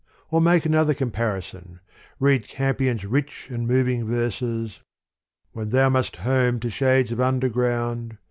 [0.31, 1.79] Or make another compar ison:
[2.19, 4.79] read Campion's rich and moving verses:
[5.51, 8.17] "When thou must home to shades of underground.